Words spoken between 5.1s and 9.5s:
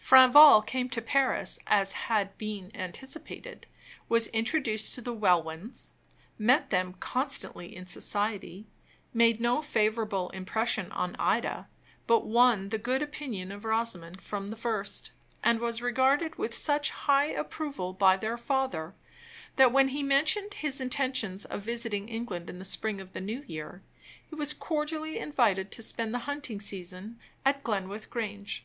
Welwyns met them constantly in society made